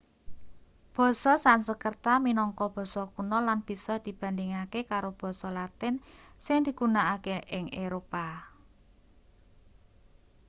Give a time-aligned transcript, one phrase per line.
[0.95, 5.93] basa sansekerta minangka basa kuna lan bisa dibandhingake karo basa latin
[6.45, 8.25] sing digunakake ing eropa